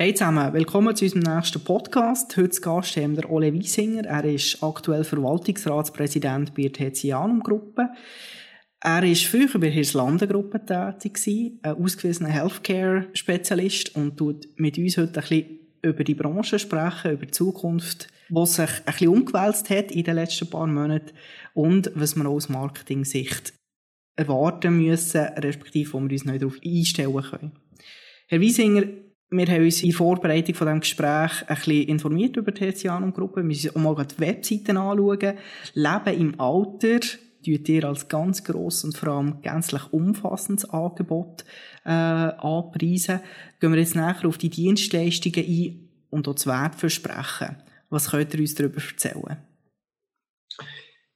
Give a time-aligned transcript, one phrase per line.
[0.00, 2.36] Hey zusammen, willkommen zu unserem nächsten Podcast.
[2.36, 4.04] Heute Gast haben wir Ole Wiesinger.
[4.04, 7.88] Er ist aktuell Verwaltungsratspräsident bei der Tertianum Gruppe.
[8.78, 15.18] Er war früher bei der Landen-Gruppe tätig, ein ausgewiesener Healthcare-Spezialist und tut mit uns heute
[15.18, 19.90] ein bisschen über die Branche sprechen, über die Zukunft, die sich ein bisschen umgewälzt hat
[19.90, 21.10] in den letzten paar Monaten
[21.54, 23.52] und was wir aus Marketing-Sicht
[24.14, 27.52] erwarten müssen, respektive wo wir uns neu darauf einstellen können.
[28.28, 28.84] Herr Wiesinger,
[29.30, 33.40] wir haben uns in Vorbereitung von diesem Gespräch ein bisschen informiert über die Tertianum-Gruppe.
[33.40, 35.36] Wir müssen auch mal die Webseiten anschauen.
[35.74, 37.00] Leben im Alter
[37.44, 41.44] tut ihr als ganz grosses und vor allem gänzlich umfassendes Angebot
[41.84, 43.20] äh, anpreisen.
[43.60, 47.56] Gehen wir jetzt nachher auf die Dienstleistungen ein und auch das Wertversprechen.
[47.90, 49.36] Was könnt ihr uns darüber erzählen?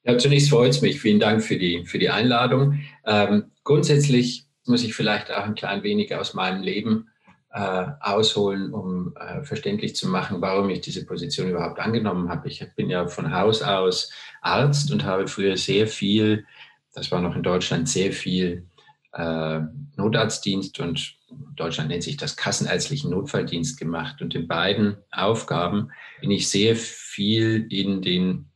[0.05, 1.01] Ja, zunächst freut es mich.
[1.01, 2.81] Vielen Dank für die, für die Einladung.
[3.07, 7.09] Ähm, grundsätzlich muss ich vielleicht auch ein klein wenig aus meinem Leben
[7.53, 12.49] äh, ausholen, um äh, verständlich zu machen, warum ich diese Position überhaupt angenommen habe.
[12.49, 16.47] Ich bin ja von Haus aus Arzt und habe früher sehr viel,
[16.95, 18.67] das war noch in Deutschland sehr viel
[19.13, 19.61] äh,
[19.97, 21.17] Notarztdienst und
[21.55, 24.21] Deutschland nennt sich das kassenärztlichen Notfalldienst gemacht.
[24.23, 28.47] Und in beiden Aufgaben bin ich sehr viel in den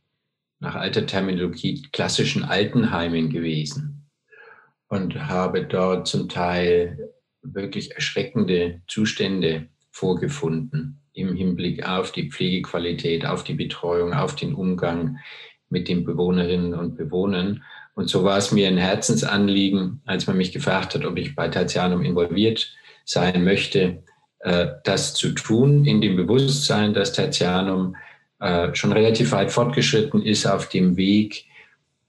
[0.59, 4.07] nach alter Terminologie klassischen Altenheimen gewesen
[4.87, 7.13] und habe dort zum Teil
[7.53, 15.17] wirklich erschreckende Zustände vorgefunden im Hinblick auf die Pflegequalität, auf die Betreuung, auf den Umgang
[15.69, 17.63] mit den Bewohnerinnen und Bewohnern.
[17.95, 21.47] Und so war es mir ein Herzensanliegen, als man mich gefragt hat, ob ich bei
[21.47, 22.71] Tertianum involviert
[23.05, 24.03] sein möchte,
[24.39, 27.95] äh, das zu tun, in dem Bewusstsein, dass Tertianum
[28.39, 31.45] äh, schon relativ weit fortgeschritten ist auf dem Weg,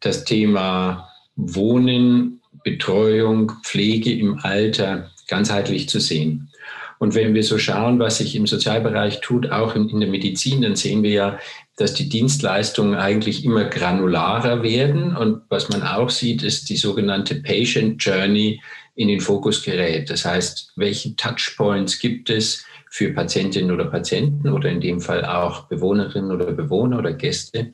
[0.00, 2.37] das Thema Wohnen,
[2.70, 6.50] Betreuung, Pflege im Alter ganzheitlich zu sehen.
[6.98, 10.62] Und wenn wir so schauen, was sich im Sozialbereich tut, auch in, in, der Medizin,
[10.62, 11.38] dann sehen wir ja,
[11.76, 15.16] dass die Dienstleistungen eigentlich immer granularer werden.
[15.16, 18.60] Und was man auch sieht, ist die sogenannte Patient Journey
[18.96, 20.10] in den Fokus gerät.
[20.10, 25.68] Das heißt, welche Touchpoints gibt es für Patientinnen oder Patienten oder in dem Fall auch
[25.68, 27.72] Bewohnerinnen oder Bewohner oder Gäste,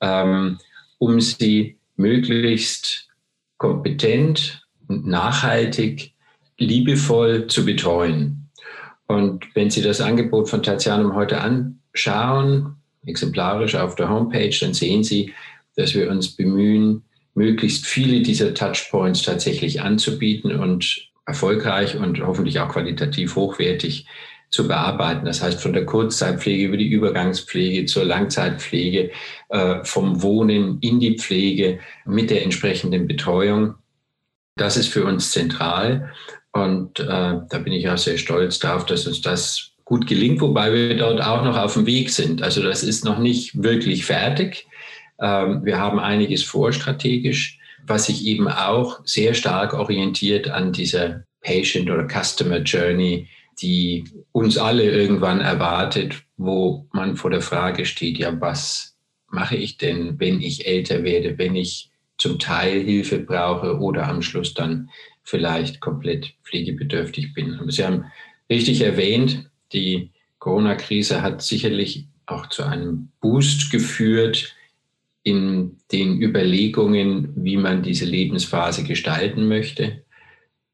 [0.00, 0.58] ähm,
[0.98, 3.08] um sie möglichst
[3.64, 6.12] kompetent und nachhaltig
[6.58, 8.50] liebevoll zu betreuen.
[9.06, 12.76] Und wenn Sie das Angebot von Tertianum heute anschauen,
[13.06, 15.32] exemplarisch auf der Homepage, dann sehen Sie,
[15.76, 17.04] dass wir uns bemühen,
[17.34, 24.06] möglichst viele dieser Touchpoints tatsächlich anzubieten und erfolgreich und hoffentlich auch qualitativ hochwertig
[24.54, 25.26] zu bearbeiten.
[25.26, 29.10] Das heißt, von der Kurzzeitpflege über die Übergangspflege zur Langzeitpflege,
[29.48, 33.74] äh, vom Wohnen in die Pflege mit der entsprechenden Betreuung.
[34.56, 36.12] Das ist für uns zentral.
[36.52, 40.72] Und äh, da bin ich auch sehr stolz darauf, dass uns das gut gelingt, wobei
[40.72, 42.40] wir dort auch noch auf dem Weg sind.
[42.40, 44.68] Also das ist noch nicht wirklich fertig.
[45.20, 51.24] Ähm, wir haben einiges vor strategisch, was sich eben auch sehr stark orientiert an dieser
[51.42, 53.26] Patient oder Customer Journey,
[53.60, 58.96] die uns alle irgendwann erwartet, wo man vor der Frage steht, ja, was
[59.28, 64.22] mache ich denn, wenn ich älter werde, wenn ich zum Teil Hilfe brauche oder am
[64.22, 64.90] Schluss dann
[65.22, 67.54] vielleicht komplett pflegebedürftig bin.
[67.54, 68.04] Aber Sie haben
[68.48, 74.54] richtig erwähnt, die Corona-Krise hat sicherlich auch zu einem Boost geführt
[75.22, 80.03] in den Überlegungen, wie man diese Lebensphase gestalten möchte.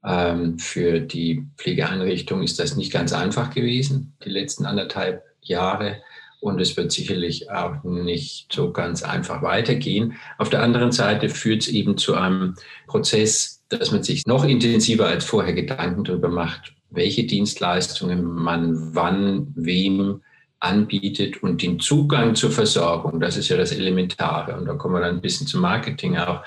[0.04, 6.02] Ähm, für die Pflegeeinrichtung ist das nicht ganz einfach gewesen, die letzten anderthalb Jahre.
[6.40, 10.14] Und es wird sicherlich auch nicht so ganz einfach weitergehen.
[10.38, 12.54] Auf der anderen Seite führt es eben zu einem
[12.86, 19.52] Prozess dass man sich noch intensiver als vorher Gedanken darüber macht, welche Dienstleistungen man wann
[19.54, 20.22] wem
[20.58, 24.56] anbietet und den Zugang zur Versorgung, das ist ja das Elementare.
[24.56, 26.42] Und da kommen wir dann ein bisschen zum Marketing auch.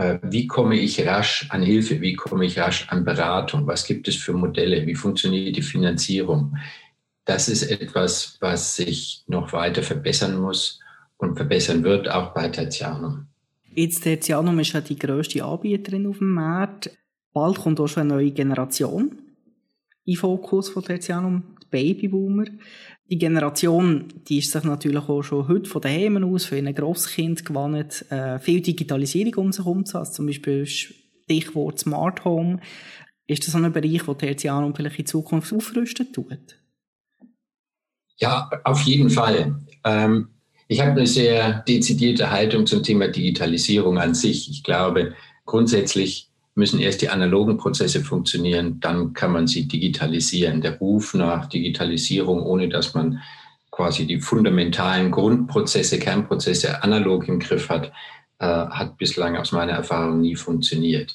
[0.00, 2.00] Äh, wie komme ich rasch an Hilfe?
[2.00, 3.66] Wie komme ich rasch an Beratung?
[3.66, 4.86] Was gibt es für Modelle?
[4.86, 6.56] Wie funktioniert die Finanzierung?
[7.26, 10.80] Das ist etwas, was sich noch weiter verbessern muss
[11.18, 13.26] und verbessern wird, auch bei Tertianum.
[13.74, 16.90] Jetzt Tertianum ist ja die grösste Anbieterin auf dem Markt.
[17.34, 19.18] Bald kommt auch schon eine neue Generation
[20.06, 22.46] in Fokus von Tertianum, die Babyboomer.
[23.10, 27.44] Die Generation, die ist sich natürlich auch schon heute von daheim aus für ein Grosskind
[27.44, 32.60] gewandt, äh, viel Digitalisierung um sich herum zu haben, zum Beispiel Stichwort Smart Home.
[33.26, 36.60] Ist das so ein Bereich, wo Tertianum vielleicht in Zukunft aufrüsten tut?
[38.18, 39.56] Ja, auf jeden Fall.
[39.84, 40.28] Ähm,
[40.68, 44.48] ich habe eine sehr dezidierte Haltung zum Thema Digitalisierung an sich.
[44.50, 45.14] Ich glaube,
[45.46, 46.29] grundsätzlich
[46.60, 50.60] müssen erst die analogen Prozesse funktionieren, dann kann man sie digitalisieren.
[50.60, 53.20] Der Ruf nach Digitalisierung, ohne dass man
[53.72, 57.90] quasi die fundamentalen Grundprozesse, Kernprozesse analog im Griff hat,
[58.38, 61.14] äh, hat bislang aus meiner Erfahrung nie funktioniert.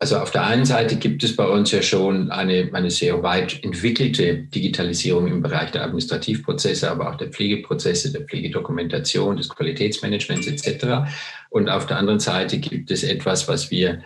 [0.00, 3.64] Also auf der einen Seite gibt es bei uns ja schon eine, eine sehr weit
[3.64, 11.10] entwickelte Digitalisierung im Bereich der Administrativprozesse, aber auch der Pflegeprozesse, der Pflegedokumentation, des Qualitätsmanagements etc.
[11.50, 14.02] Und auf der anderen Seite gibt es etwas, was wir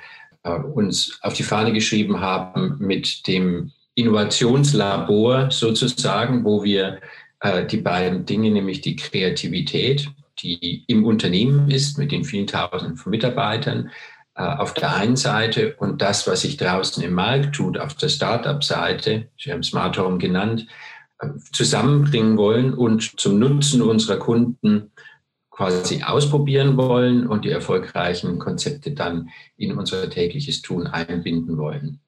[0.50, 6.98] uns auf die Fahne geschrieben haben mit dem Innovationslabor sozusagen, wo wir
[7.40, 10.08] äh, die beiden Dinge, nämlich die Kreativität,
[10.38, 13.90] die im Unternehmen ist mit den vielen Tausenden von Mitarbeitern,
[14.34, 18.08] äh, auf der einen Seite und das, was sich draußen im Markt tut, auf der
[18.08, 20.66] Startup-Seite, Sie haben Smart Home genannt,
[21.18, 24.91] äh, zusammenbringen wollen und zum Nutzen unserer Kunden
[25.52, 32.00] quasi ausprobieren wollen und die erfolgreichen Konzepte dann in unser tägliches Tun einbinden wollen.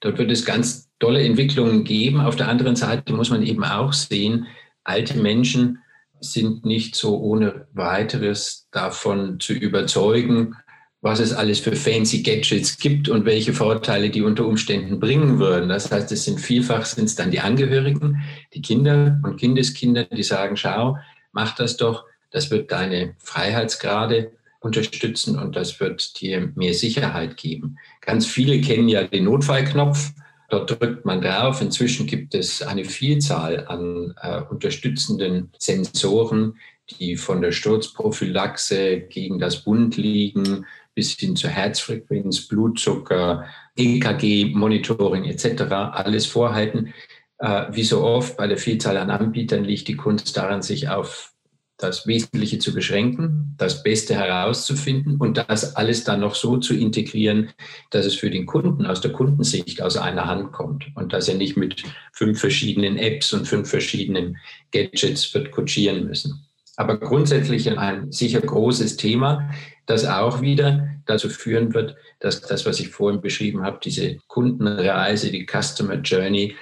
[0.00, 2.20] Dort wird es ganz tolle Entwicklungen geben.
[2.20, 4.46] Auf der anderen Seite muss man eben auch sehen,
[4.84, 5.78] alte Menschen
[6.20, 10.54] sind nicht so ohne weiteres davon zu überzeugen,
[11.00, 15.68] was es alles für fancy Gadgets gibt und welche Vorteile die unter Umständen bringen würden.
[15.68, 18.22] Das heißt, es sind vielfach sind es dann die Angehörigen,
[18.54, 20.98] die Kinder und Kindeskinder, die sagen, schau,
[21.32, 27.78] mach das doch, das wird deine Freiheitsgrade unterstützen und das wird dir mehr Sicherheit geben.
[28.00, 30.12] Ganz viele kennen ja den Notfallknopf.
[30.48, 31.60] Dort drückt man drauf.
[31.62, 36.58] Inzwischen gibt es eine Vielzahl an äh, unterstützenden Sensoren,
[36.90, 43.46] die von der Sturzprophylaxe gegen das Bund liegen, bis hin zur Herzfrequenz, Blutzucker,
[43.76, 45.62] EKG-Monitoring etc.
[45.72, 46.92] alles vorhalten.
[47.38, 51.31] Äh, wie so oft bei der Vielzahl an Anbietern liegt die Kunst daran, sich auf
[51.78, 57.50] das Wesentliche zu beschränken, das Beste herauszufinden und das alles dann noch so zu integrieren,
[57.90, 61.34] dass es für den Kunden aus der Kundensicht aus einer Hand kommt und dass er
[61.34, 61.82] nicht mit
[62.12, 64.36] fünf verschiedenen Apps und fünf verschiedenen
[64.70, 66.46] Gadgets wird kutschieren müssen.
[66.76, 69.50] Aber grundsätzlich ein sicher großes Thema
[69.86, 75.30] das auch wieder dazu führen wird, dass das, was ich vorhin beschrieben habe, diese Kundenreise,
[75.30, 76.54] die Customer Journey,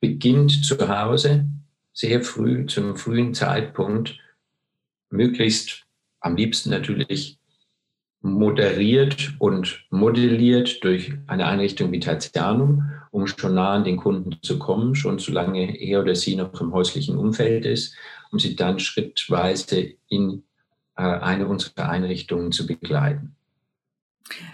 [0.00, 1.46] beginnt zu Hause
[1.92, 4.16] sehr früh, zum frühen Zeitpunkt,
[5.10, 5.86] möglichst
[6.20, 7.38] am liebsten natürlich
[8.22, 14.58] moderiert und modelliert durch eine Einrichtung wie Tertianum, um schon nah an den Kunden zu
[14.58, 17.94] kommen, schon solange er oder sie noch im häuslichen Umfeld ist,
[18.30, 20.42] um sie dann schrittweise in
[20.96, 23.34] äh, eine unserer Einrichtungen zu begleiten.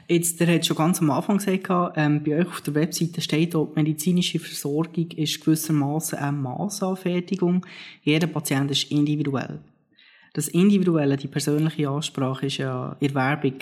[0.08, 3.53] Jetzt, der hat schon ganz am Anfang gesagt, ähm, bei euch auf der Webseite steht,
[3.53, 7.67] die medizinische Versorgung ist gewissermaßen eine Massanfertigung.
[8.03, 9.58] Jeder Patient ist individuell.
[10.37, 13.55] Das Individuelle, die persönliche Ansprache ist ja in Werbung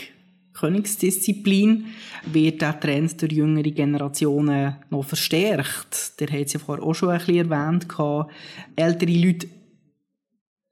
[0.54, 1.84] Königsdisziplin.
[2.26, 6.18] Wird der Trend durch jüngere Generationen noch verstärkt?
[6.18, 7.86] Der hat es ja vorher auch schon ein bisschen erwähnt.
[8.74, 9.46] Ältere Leute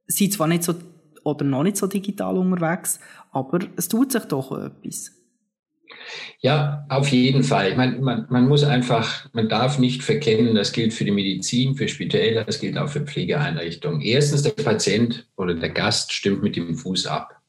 [0.08, 0.74] sind zwar nicht so
[1.22, 2.98] oder noch nicht so digital unterwegs,
[3.30, 5.12] aber es tut sich doch etwas.
[6.40, 7.70] Ja, auf jeden Fall.
[7.70, 11.88] Ich man, man muss einfach, man darf nicht verkennen, das gilt für die Medizin, für
[11.88, 14.00] Spitäler, das gilt auch für Pflegeeinrichtungen.
[14.00, 17.40] Erstens, der Patient oder der Gast stimmt mit dem Fuß ab.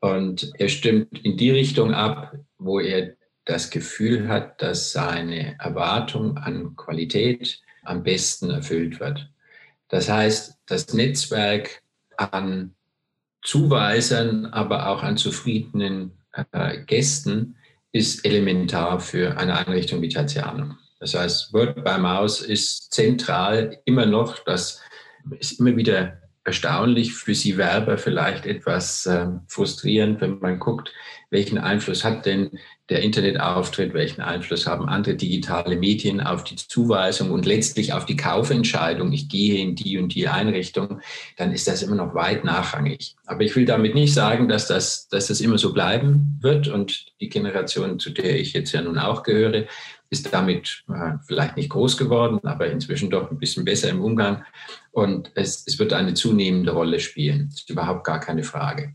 [0.00, 3.14] Und er stimmt in die Richtung ab, wo er
[3.44, 9.28] das Gefühl hat, dass seine Erwartung an Qualität am besten erfüllt wird.
[9.88, 11.82] Das heißt, das Netzwerk
[12.16, 12.74] an
[13.42, 16.12] Zuweisern, aber auch an zufriedenen
[16.52, 17.56] äh, Gästen
[17.92, 20.78] ist elementar für eine Einrichtung wie Tertianum.
[20.98, 24.80] Das heißt, Word by Mouse ist zentral immer noch, das
[25.38, 30.92] ist immer wieder erstaunlich für Sie Werber vielleicht etwas äh, frustrierend, wenn man guckt,
[31.30, 32.50] welchen Einfluss hat denn
[32.88, 38.16] der Internetauftritt, welchen Einfluss haben andere digitale Medien auf die Zuweisung und letztlich auf die
[38.16, 41.00] Kaufentscheidung, ich gehe in die und die Einrichtung,
[41.36, 43.14] dann ist das immer noch weit nachrangig.
[43.24, 47.06] Aber ich will damit nicht sagen, dass das, dass das immer so bleiben wird und
[47.20, 49.64] die Generation, zu der ich jetzt ja nun auch gehöre,
[50.12, 54.44] ist damit äh, vielleicht nicht groß geworden, aber inzwischen doch ein bisschen besser im Umgang.
[54.90, 57.48] Und es, es wird eine zunehmende Rolle spielen.
[57.50, 58.94] Das ist überhaupt gar keine Frage.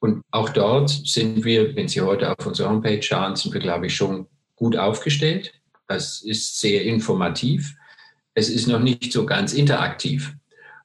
[0.00, 3.86] Und auch dort sind wir, wenn Sie heute auf unsere Homepage schauen, sind wir, glaube
[3.86, 5.52] ich, schon gut aufgestellt.
[5.86, 7.74] Das ist sehr informativ.
[8.32, 10.34] Es ist noch nicht so ganz interaktiv.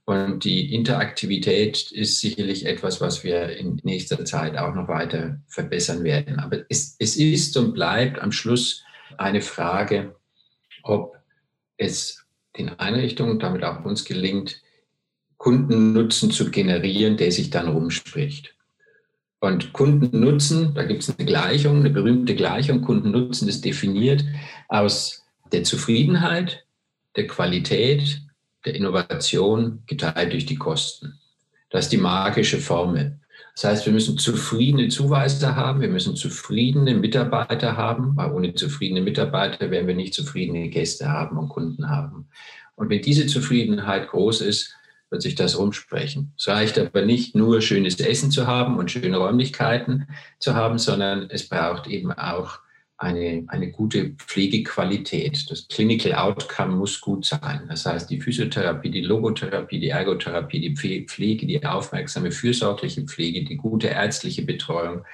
[0.03, 6.03] Und die Interaktivität ist sicherlich etwas, was wir in nächster Zeit auch noch weiter verbessern
[6.03, 6.39] werden.
[6.39, 8.83] Aber es, es ist und bleibt am Schluss
[9.17, 10.15] eine Frage,
[10.83, 11.17] ob
[11.77, 12.25] es
[12.57, 14.61] den Einrichtungen, damit auch uns gelingt,
[15.37, 18.55] Kundennutzen zu generieren, der sich dann rumspricht.
[19.39, 22.81] Und Kundennutzen, da gibt es eine Gleichung, eine berühmte Gleichung.
[22.81, 24.25] Kundennutzen ist definiert
[24.67, 26.65] aus der Zufriedenheit,
[27.15, 28.21] der Qualität,
[28.65, 31.19] der Innovation geteilt durch die Kosten.
[31.69, 33.18] Das ist die magische Formel.
[33.61, 39.01] Das heißt, wir müssen zufriedene Zuweiser haben, wir müssen zufriedene Mitarbeiter haben, weil ohne zufriedene
[39.01, 42.29] Mitarbeiter werden wir nicht zufriedene Gäste haben und Kunden haben.
[42.77, 44.77] Und wenn diese Zufriedenheit groß ist,
[45.09, 46.31] wird sich das rumsprechen.
[46.37, 50.07] Es reicht aber nicht nur schönes Essen zu haben und schöne Räumlichkeiten
[50.39, 52.59] zu haben, sondern es braucht eben auch
[52.99, 55.49] eine, eine gute Pflegequalität.
[55.49, 57.65] Das Clinical Outcome muss gut sein.
[57.69, 63.55] Das heißt, die Physiotherapie, die Logotherapie, die Ergotherapie, die Pflege, die aufmerksame, fürsorgliche Pflege, die
[63.55, 65.05] gute ärztliche Betreuung,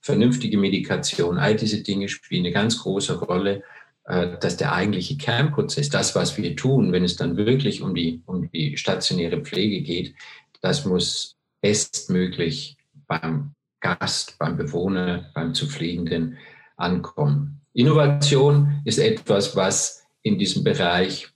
[0.00, 3.62] vernünftige Medikation, all diese Dinge spielen eine ganz große Rolle
[4.04, 8.20] äh, dass der eigentliche Kernprozess, das, was wir tun, wenn es dann wirklich um die,
[8.26, 10.14] um die stationäre Pflege geht,
[10.60, 16.36] das muss bestmöglich beim Gast, beim Bewohner, beim zu Pflegenden
[16.82, 17.60] ankommen.
[17.74, 21.28] Innovation ist etwas, was in diesem Bereich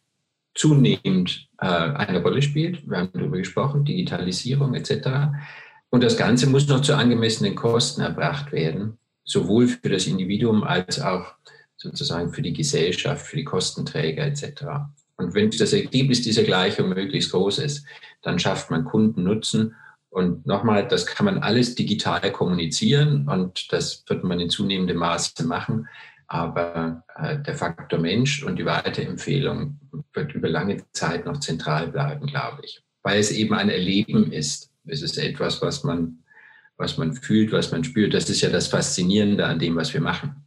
[0.55, 2.89] zunehmend äh, eine Rolle spielt.
[2.89, 5.09] Wir haben darüber gesprochen, Digitalisierung etc.
[5.91, 11.01] Und das Ganze muss noch zu angemessenen Kosten erbracht werden, sowohl für das Individuum als
[11.01, 11.35] auch
[11.77, 14.65] sozusagen für die Gesellschaft, für die Kostenträger etc.
[15.17, 17.85] Und wenn das Ergebnis dieser Gleichung möglichst groß ist,
[18.23, 19.75] dann schafft man Kundennutzen.
[20.17, 25.45] Und nochmal, das kann man alles digital kommunizieren und das wird man in zunehmendem Maße
[25.45, 25.89] machen.
[26.27, 29.79] Aber äh, der Faktor Mensch und die Weiterempfehlung
[30.15, 32.83] wird über lange Zeit noch zentral bleiben, glaube ich.
[33.03, 34.71] Weil es eben ein Erleben ist.
[34.87, 36.21] Es ist etwas, was man,
[36.79, 38.15] was man fühlt, was man spürt.
[38.15, 40.47] Das ist ja das Faszinierende an dem, was wir machen.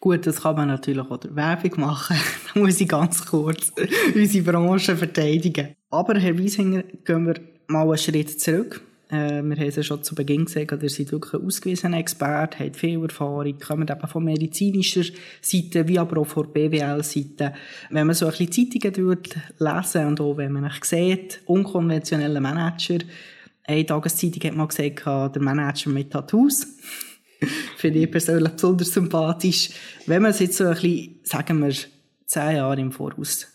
[0.00, 2.14] Gut, das kann man natürlich auch der Werbung machen.
[2.52, 3.72] da muss ich ganz kurz
[4.14, 5.76] unsere Branche verteidigen.
[5.88, 7.36] Aber, Herr Wiesinger, gehen wir
[7.70, 8.82] mal einen Schritt zurück.
[9.10, 12.64] Äh, wir haben es ja schon zu Beginn gesagt, ihr seid wirklich ein ausgewiesener Experte,
[12.64, 15.04] habt viel Erfahrung, kommt eben von medizinischer
[15.40, 17.54] Seite, wie aber auch von BWL-Seite.
[17.90, 19.18] Wenn man so ein bisschen Zeitungen
[19.58, 22.98] lesen und auch wenn man euch sieht, unkonventionelle Manager,
[23.64, 26.66] eine Tageszeitung hat mal gesagt, der Manager mit Tattoos.
[27.76, 29.70] Finde ich persönlich besonders sympathisch.
[30.06, 31.74] Wenn wir es jetzt so ein bisschen, sagen wir,
[32.26, 33.46] zehn Jahre im Voraus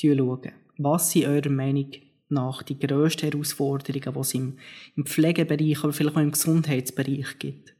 [0.00, 1.90] schauen, was sind eurer Meinung
[2.28, 4.58] nach die grössten Herausforderungen, die es im,
[4.96, 7.74] im Pflegebereich oder vielleicht auch im Gesundheitsbereich gibt?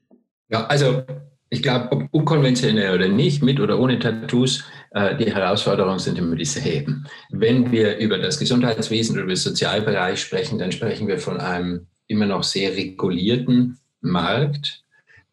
[0.48, 1.02] Ja, also
[1.50, 6.36] ich glaube, ob unkonventionell oder nicht, mit oder ohne Tattoos, äh, die Herausforderungen sind immer
[6.36, 7.06] dieselben.
[7.30, 11.86] Wenn wir über das Gesundheitswesen oder über den Sozialbereich sprechen, dann sprechen wir von einem
[12.06, 14.84] immer noch sehr regulierten Markt,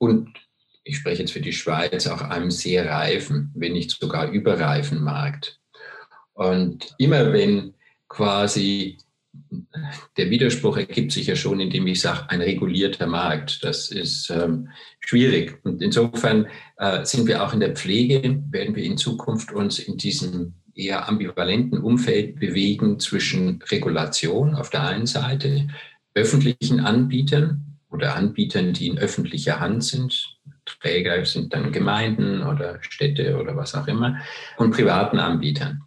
[0.01, 0.29] und
[0.83, 5.59] ich spreche jetzt für die Schweiz, auch einem sehr reifen, wenn nicht sogar überreifen Markt.
[6.33, 7.75] Und immer wenn
[8.11, 8.97] quasi
[10.17, 13.63] der Widerspruch ergibt sich ja schon, indem ich sage, ein regulierter Markt.
[13.63, 15.59] Das ist ähm, schwierig.
[15.63, 19.97] Und insofern äh, sind wir auch in der Pflege, werden wir in Zukunft uns in
[19.97, 25.69] diesem eher ambivalenten Umfeld bewegen zwischen Regulation auf der einen Seite,
[26.13, 30.37] öffentlichen Anbietern, oder Anbietern, die in öffentlicher Hand sind.
[30.65, 34.17] Träger sind dann Gemeinden oder Städte oder was auch immer
[34.57, 35.81] und privaten Anbietern.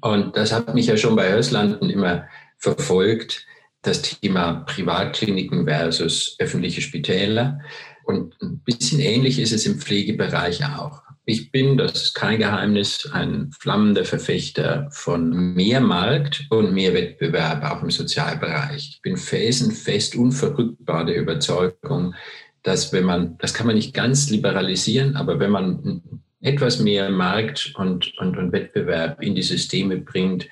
[0.00, 2.26] Und das hat mich ja schon bei Höslanden immer
[2.58, 3.46] verfolgt,
[3.82, 7.60] das Thema Privatkliniken versus öffentliche Spitäler.
[8.04, 11.02] Und ein bisschen ähnlich ist es im Pflegebereich auch.
[11.24, 17.62] Ich bin, das ist kein Geheimnis, ein flammender Verfechter von mehr Markt und mehr Wettbewerb,
[17.64, 18.88] auch im Sozialbereich.
[18.94, 22.14] Ich bin felsenfest, unverrückbar der Überzeugung,
[22.62, 27.72] dass wenn man, das kann man nicht ganz liberalisieren, aber wenn man etwas mehr Markt
[27.76, 30.48] und, und, und Wettbewerb in die Systeme bringt,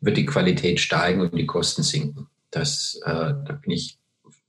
[0.00, 2.28] wird die Qualität steigen und die Kosten sinken.
[2.50, 3.98] Das, äh, da bin ich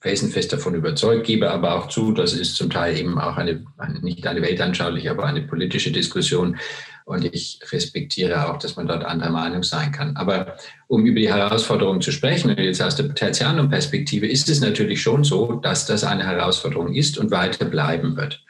[0.01, 4.00] felsenfest davon überzeugt, gebe aber auch zu, das ist zum Teil eben auch eine, eine,
[4.00, 6.58] nicht eine weltanschauliche, aber eine politische Diskussion.
[7.03, 10.15] Und ich respektiere auch, dass man dort anderer Meinung sein kann.
[10.15, 10.55] Aber
[10.88, 15.53] um über die Herausforderungen zu sprechen, jetzt aus der Tertianum-Perspektive, ist es natürlich schon so,
[15.53, 18.43] dass das eine Herausforderung ist und weiter bleiben wird.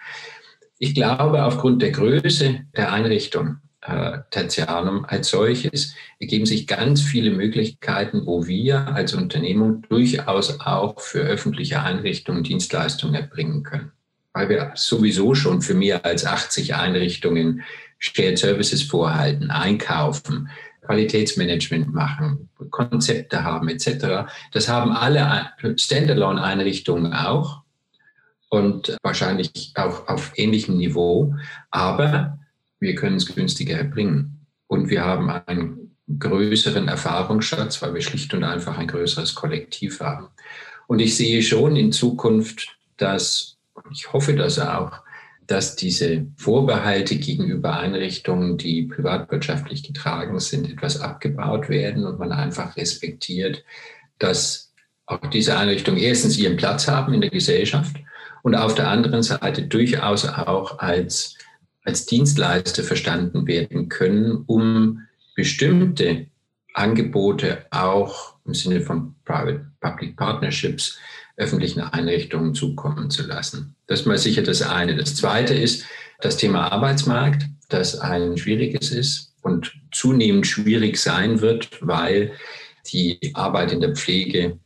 [0.81, 7.31] Ich glaube, aufgrund der Größe der Einrichtung äh, Tertianum als solches ergeben sich ganz viele
[7.31, 13.91] Möglichkeiten, wo wir als Unternehmung durchaus auch für öffentliche Einrichtungen Dienstleistungen erbringen können.
[14.31, 17.63] Weil wir sowieso schon für mehr als 80 Einrichtungen
[17.97, 20.49] Shared Services vorhalten, einkaufen,
[20.81, 24.29] Qualitätsmanagement machen, Konzepte haben etc.
[24.53, 27.63] Das haben alle Standalone-Einrichtungen auch
[28.49, 31.35] und wahrscheinlich auch auf ähnlichem Niveau.
[31.71, 32.39] Aber
[32.79, 34.45] wir können es günstiger erbringen.
[34.67, 40.27] Und wir haben einen größeren Erfahrungsschatz, weil wir schlicht und einfach ein größeres Kollektiv haben.
[40.87, 43.57] Und ich sehe schon in Zukunft, dass,
[43.91, 45.03] ich hoffe das auch,
[45.45, 52.75] dass diese Vorbehalte gegenüber Einrichtungen, die privatwirtschaftlich getragen sind, etwas abgebaut werden und man einfach
[52.77, 53.63] respektiert,
[54.19, 54.71] dass
[55.07, 57.95] auch diese Einrichtungen erstens ihren Platz haben in der Gesellschaft
[58.49, 61.35] und auf der anderen Seite durchaus auch als,
[61.83, 65.03] als Dienstleister verstanden werden können, um
[65.35, 66.25] bestimmte
[66.73, 70.97] Angebote auch im Sinne von Private-Public Partnerships
[71.37, 73.75] öffentlichen Einrichtungen zukommen zu lassen.
[73.85, 74.95] Das ist mal sicher das eine.
[74.95, 75.85] Das zweite ist
[76.19, 82.31] das Thema Arbeitsmarkt, das ein schwieriges ist und zunehmend schwierig sein wird, weil
[82.91, 84.57] die Arbeit in der Pflege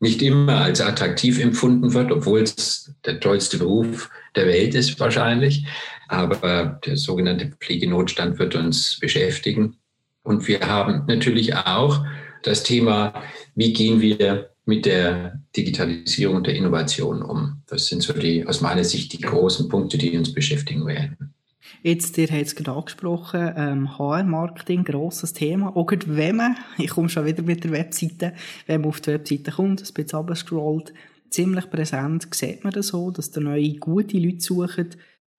[0.00, 5.66] nicht immer als attraktiv empfunden wird, obwohl es der tollste Beruf der Welt ist wahrscheinlich.
[6.08, 9.78] Aber der sogenannte Pflegenotstand wird uns beschäftigen.
[10.22, 12.04] Und wir haben natürlich auch
[12.42, 13.22] das Thema,
[13.54, 17.62] wie gehen wir mit der Digitalisierung und der Innovation um?
[17.66, 21.34] Das sind so die, aus meiner Sicht, die großen Punkte, die uns beschäftigen werden.
[21.82, 25.76] Jetzt, ihr habt es gerade angesprochen, ähm, HR-Marketing, grosses Thema.
[25.76, 28.32] Auch wenn man, ich komme schon wieder mit der Webseite,
[28.66, 30.92] wenn man auf die Webseite kommt, ein bisschen runterscrollt,
[31.30, 34.90] ziemlich präsent, sieht man das so, dass da neue, gute Leute suchen.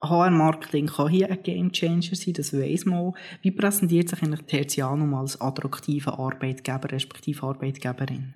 [0.01, 3.13] HR-Marketing kann hier ein Gamechanger sein, das weiss man.
[3.41, 8.35] Wie präsentiert sich eigentlich Tertianum als attraktiver Arbeitgeber, respektive Arbeitgeberin?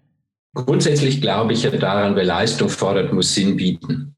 [0.54, 4.16] Grundsätzlich glaube ich ja daran, wer Leistung fordert, muss Sinn bieten.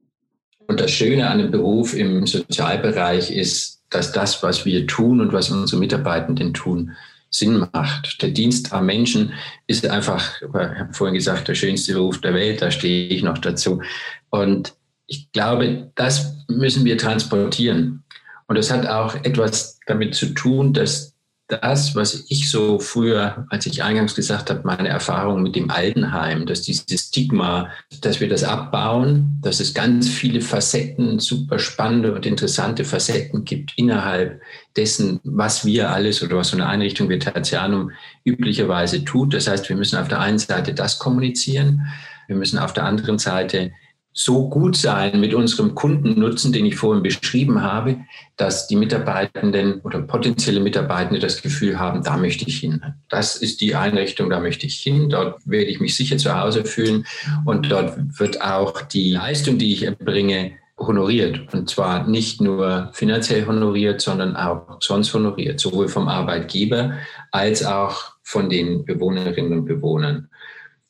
[0.68, 5.34] Und das Schöne an dem Beruf im Sozialbereich ist, dass das, was wir tun und
[5.34, 6.92] was unsere Mitarbeitenden tun,
[7.30, 8.22] Sinn macht.
[8.22, 9.34] Der Dienst am Menschen
[9.68, 13.40] ist einfach, ich habe vorhin gesagt, der schönste Beruf der Welt, da stehe ich noch
[13.40, 13.82] dazu.
[14.30, 14.74] Und
[15.08, 18.04] ich glaube, das müssen wir transportieren.
[18.48, 21.13] Und das hat auch etwas damit zu tun, dass
[21.48, 26.46] das, was ich so früher, als ich eingangs gesagt habe, meine Erfahrung mit dem Altenheim,
[26.46, 27.70] dass dieses Stigma,
[28.02, 33.74] dass wir das abbauen, dass es ganz viele Facetten, super spannende und interessante Facetten gibt
[33.78, 34.42] innerhalb
[34.78, 37.92] dessen, was wir alles oder was so eine Einrichtung wie Tertianum
[38.24, 39.34] üblicherweise tut.
[39.34, 41.82] Das heißt, wir müssen auf der einen Seite das kommunizieren,
[42.28, 43.74] wir müssen auf der anderen Seite
[44.14, 47.98] so gut sein mit unserem Kundennutzen, den ich vorhin beschrieben habe,
[48.38, 52.82] dass die Mitarbeitenden oder potenzielle Mitarbeitende das Gefühl haben, da möchte ich hin.
[53.10, 55.10] Das ist die Einrichtung, da möchte ich hin.
[55.10, 57.06] Dort werde ich mich sicher zu Hause fühlen
[57.46, 61.54] und dort wird auch die Leistung, die ich erbringe, honoriert.
[61.54, 66.94] Und zwar nicht nur finanziell honoriert, sondern auch sonst honoriert, sowohl vom Arbeitgeber
[67.32, 70.30] als auch von den Bewohnerinnen und Bewohnern.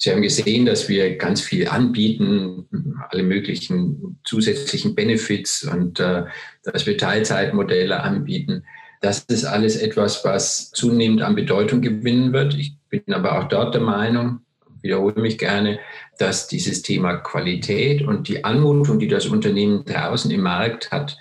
[0.04, 2.68] Sie haben gesehen, dass wir ganz viel anbieten,
[3.10, 6.26] alle möglichen zusätzlichen Benefits und äh,
[6.62, 8.66] dass wir Teilzeitmodelle anbieten.
[9.00, 12.54] Das ist alles etwas, was zunehmend an Bedeutung gewinnen wird.
[12.56, 14.42] Ich bin aber auch dort der Meinung,
[14.82, 15.80] wiederhole mich gerne,
[16.20, 21.16] dass dieses Thema Qualität und die Anmutung, die das Unternehmen draußen im Markt hat,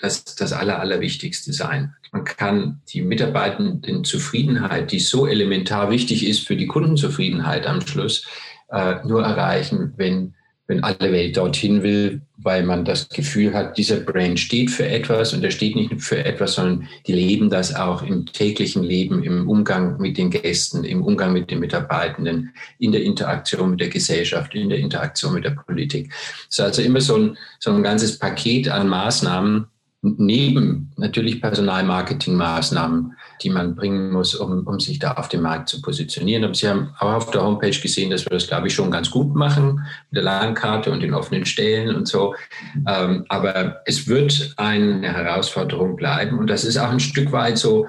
[0.00, 1.94] das das Aller, Allerwichtigste sein.
[2.12, 8.26] Man kann die Mitarbeitenden Zufriedenheit, die so elementar wichtig ist für die Kundenzufriedenheit am Schluss,
[8.70, 10.34] äh, nur erreichen, wenn,
[10.68, 15.32] wenn alle Welt dorthin will, weil man das Gefühl hat, dieser Brand steht für etwas
[15.32, 19.48] und er steht nicht für etwas, sondern die leben das auch im täglichen Leben, im
[19.48, 24.54] Umgang mit den Gästen, im Umgang mit den Mitarbeitenden, in der Interaktion mit der Gesellschaft,
[24.54, 26.12] in der Interaktion mit der Politik.
[26.48, 29.66] Es ist also immer so ein, so ein ganzes Paket an Maßnahmen,
[30.00, 35.82] neben natürlich Personalmarketingmaßnahmen, die man bringen muss, um, um sich da auf dem Markt zu
[35.82, 36.44] positionieren.
[36.44, 39.10] Aber Sie haben auch auf der Homepage gesehen, dass wir das, glaube ich, schon ganz
[39.10, 39.80] gut machen
[40.10, 42.34] mit der Landkarte und den offenen Stellen und so.
[42.86, 47.86] Ähm, aber es wird eine Herausforderung bleiben und das ist auch ein Stück weit so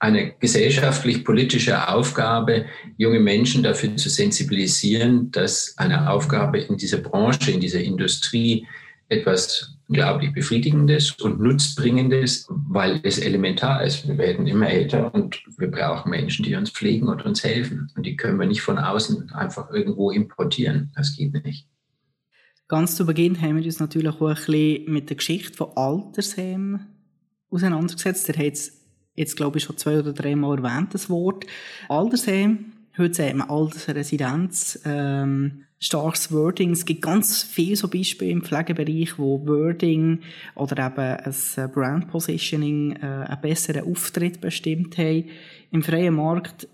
[0.00, 2.66] eine gesellschaftlich-politische Aufgabe,
[2.98, 8.64] junge Menschen dafür zu sensibilisieren, dass eine Aufgabe in dieser Branche, in dieser Industrie
[9.08, 14.06] etwas unglaublich Befriedigendes und Nutzbringendes, weil es elementar ist.
[14.06, 17.90] Wir werden immer älter und wir brauchen Menschen, die uns pflegen und uns helfen.
[17.96, 20.92] Und die können wir nicht von außen einfach irgendwo importieren.
[20.94, 21.66] Das geht nicht.
[22.68, 26.86] Ganz zu Beginn haben wir uns natürlich auch ein bisschen mit der Geschichte von Altersheimen
[27.50, 28.28] auseinandergesetzt.
[28.28, 31.46] Der hat es jetzt, glaube ich, schon zwei oder drei Mal erwähnt, das Wort.
[31.88, 34.80] Altersheim, heute sagt man Altersresidenz.
[34.84, 36.72] Ähm, starkes Wording.
[36.72, 40.20] Es gibt ganz viele so Beispiele im Pflegebereich, wo Wording
[40.54, 45.24] oder eben ein äh, Brand Positioning äh, einen besseren Auftritt bestimmt haben.
[45.70, 46.68] Im freien Markt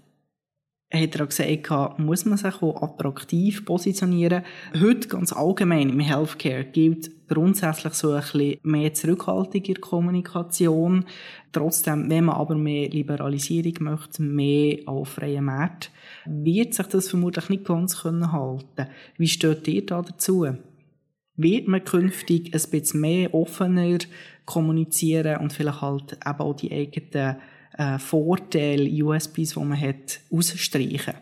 [0.94, 4.44] hat er gesagt, muss man sich auch attraktiv positionieren.
[4.80, 11.04] Heute ganz allgemein im Healthcare gilt grundsätzlich so ein bisschen mehr Zurückhaltung in der Kommunikation.
[11.52, 15.90] Trotzdem, wenn man aber mehr Liberalisierung möchte, mehr auf freien Markt,
[16.26, 18.87] wird sich das vermutlich nicht ganz können halten.
[19.16, 20.46] Wie steht ihr da dazu?
[21.37, 23.98] Wird man künftig ein bisschen mehr offener
[24.44, 27.37] kommunizieren und vielleicht halt eben auch die eigenen
[27.78, 31.14] äh, Vorteile, USPs, die man hat, ausstreichen?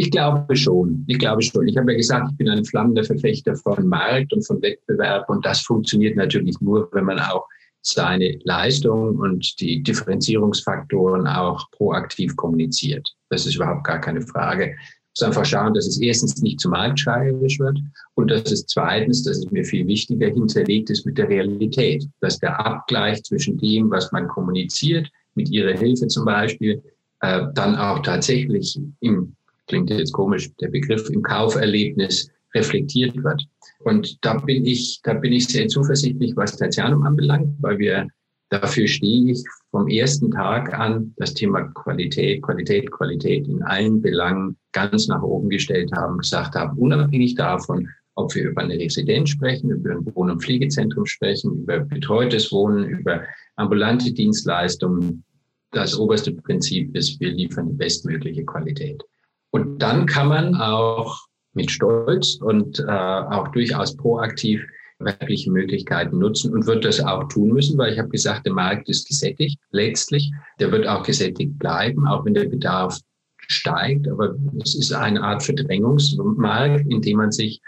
[0.00, 1.04] Ich glaube schon.
[1.08, 1.66] Ich glaube schon.
[1.66, 5.44] Ich habe ja gesagt, ich bin ein flammender Verfechter von Markt und von Wettbewerb und
[5.44, 7.48] das funktioniert natürlich nur, wenn man auch
[7.82, 13.12] seine Leistung und die Differenzierungsfaktoren auch proaktiv kommuniziert.
[13.30, 14.76] Das ist überhaupt gar keine Frage.
[14.76, 17.80] Ich muss einfach schauen, dass es erstens nicht zu marktschreierisch wird
[18.14, 22.06] und dass es zweitens, das ist mir viel wichtiger, hinterlegt ist mit der Realität.
[22.20, 26.82] Dass der Abgleich zwischen dem, was man kommuniziert, mit ihrer Hilfe zum Beispiel,
[27.20, 29.34] äh, dann auch tatsächlich im,
[29.66, 33.46] klingt jetzt komisch, der Begriff im Kauferlebnis reflektiert wird.
[33.80, 38.08] Und da bin ich, da bin ich sehr zuversichtlich, was Tertianum anbelangt, weil wir
[38.50, 44.56] dafür stehe ich vom ersten Tag an das Thema Qualität, Qualität, Qualität in allen Belangen
[44.72, 47.88] ganz nach oben gestellt haben, gesagt haben, unabhängig davon,
[48.18, 52.84] ob wir über eine Residenz sprechen, über ein Wohn- und Pflegezentrum sprechen, über betreutes Wohnen,
[52.88, 53.22] über
[53.56, 55.24] ambulante Dienstleistungen,
[55.70, 59.02] das oberste Prinzip ist, wir liefern die bestmögliche Qualität.
[59.50, 64.62] Und dann kann man auch mit Stolz und äh, auch durchaus proaktiv
[64.98, 68.88] werbliche Möglichkeiten nutzen und wird das auch tun müssen, weil ich habe gesagt, der Markt
[68.88, 70.32] ist gesättigt letztlich.
[70.58, 72.98] Der wird auch gesättigt bleiben, auch wenn der Bedarf
[73.46, 74.08] steigt.
[74.08, 77.60] Aber es ist eine Art Verdrängungsmarkt, in dem man sich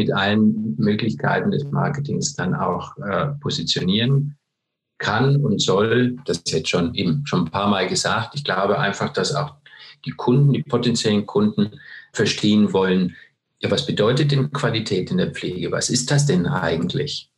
[0.00, 4.38] mit allen Möglichkeiten des Marketings dann auch äh, positionieren
[4.96, 8.34] kann und soll, das ist jetzt schon eben schon ein paar Mal gesagt.
[8.34, 9.56] Ich glaube einfach, dass auch
[10.06, 11.78] die Kunden, die potenziellen Kunden
[12.14, 13.14] verstehen wollen,
[13.58, 15.70] ja, was bedeutet denn Qualität in der Pflege?
[15.70, 17.30] Was ist das denn eigentlich?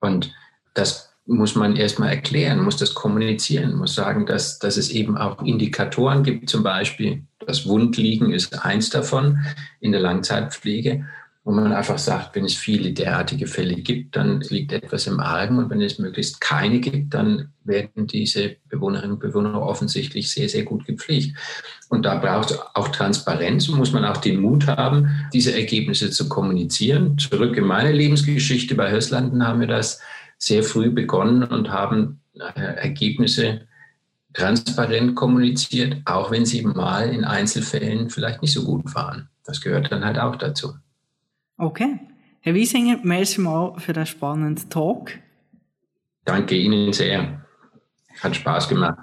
[0.00, 0.34] Und
[0.74, 5.42] das muss man erstmal erklären, muss das kommunizieren, muss sagen, dass, dass es eben auch
[5.42, 9.38] Indikatoren gibt, zum Beispiel das Wundliegen ist eins davon
[9.80, 11.06] in der Langzeitpflege
[11.46, 15.58] wo man einfach sagt, wenn es viele derartige Fälle gibt, dann liegt etwas im Argen
[15.58, 20.64] und wenn es möglichst keine gibt, dann werden diese Bewohnerinnen und Bewohner offensichtlich sehr, sehr
[20.64, 21.36] gut gepflegt.
[21.88, 26.10] Und da braucht es auch Transparenz und muss man auch den Mut haben, diese Ergebnisse
[26.10, 27.16] zu kommunizieren.
[27.16, 30.00] Zurück in meine Lebensgeschichte bei Höslanden haben wir das
[30.38, 33.68] sehr früh begonnen und haben äh, Ergebnisse
[34.34, 39.28] transparent kommuniziert, auch wenn sie mal in Einzelfällen vielleicht nicht so gut waren.
[39.44, 40.74] Das gehört dann halt auch dazu.
[41.58, 41.98] Okay.
[42.40, 45.12] Herr Wiesinger, merci mal für den spannenden Talk.
[46.24, 47.44] Danke Ihnen sehr.
[48.20, 48.98] Hat Spaß gemacht.